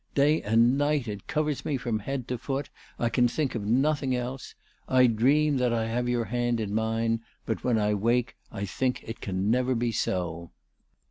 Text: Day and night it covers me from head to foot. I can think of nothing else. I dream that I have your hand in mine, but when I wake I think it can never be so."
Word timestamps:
Day 0.15 0.41
and 0.41 0.79
night 0.79 1.07
it 1.07 1.27
covers 1.27 1.63
me 1.63 1.77
from 1.77 1.99
head 1.99 2.27
to 2.29 2.39
foot. 2.39 2.71
I 2.97 3.07
can 3.09 3.27
think 3.27 3.53
of 3.53 3.67
nothing 3.67 4.15
else. 4.15 4.55
I 4.89 5.05
dream 5.05 5.57
that 5.57 5.71
I 5.71 5.85
have 5.85 6.09
your 6.09 6.25
hand 6.25 6.59
in 6.59 6.73
mine, 6.73 7.21
but 7.45 7.63
when 7.63 7.77
I 7.77 7.93
wake 7.93 8.35
I 8.51 8.65
think 8.65 9.03
it 9.03 9.21
can 9.21 9.51
never 9.51 9.75
be 9.75 9.91
so." 9.91 10.49